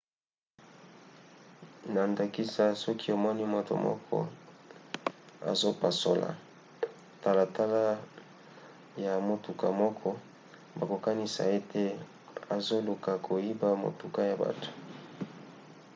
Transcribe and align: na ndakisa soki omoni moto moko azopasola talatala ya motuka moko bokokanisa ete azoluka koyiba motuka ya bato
na 1.93 2.01
ndakisa 2.11 2.65
soki 2.83 3.07
omoni 3.15 3.43
moto 3.53 3.73
moko 3.87 4.17
azopasola 5.51 6.29
talatala 7.23 7.83
ya 9.03 9.13
motuka 9.27 9.67
moko 9.81 10.09
bokokanisa 10.77 11.43
ete 11.57 11.83
azoluka 12.55 13.11
koyiba 13.27 13.69
motuka 13.83 14.21
ya 14.29 14.35
bato 14.41 14.69